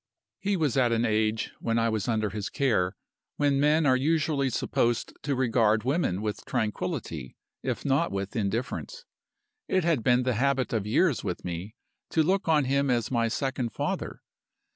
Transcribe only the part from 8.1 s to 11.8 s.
with indifference. It had been the habit of years with me